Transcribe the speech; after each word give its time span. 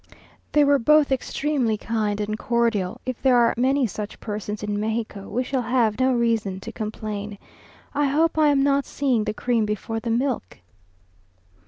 They 0.53 0.63
were 0.63 0.79
both 0.79 1.11
extremely 1.11 1.77
kind 1.77 2.19
and 2.19 2.35
cordial; 2.35 2.99
if 3.05 3.21
there 3.21 3.37
are 3.37 3.53
many 3.55 3.85
such 3.85 4.19
persons 4.19 4.63
in 4.63 4.79
Mexico, 4.79 5.29
we 5.29 5.43
shall 5.43 5.61
have 5.61 5.99
no 5.99 6.11
reason 6.11 6.59
to 6.61 6.71
complain. 6.71 7.37
I 7.93 8.05
hope 8.07 8.35
I 8.35 8.47
am 8.47 8.63
not 8.63 8.87
seeing 8.87 9.25
the 9.25 9.33
cream 9.35 9.63
before 9.63 9.99
the 9.99 10.09
milk! 10.09 10.57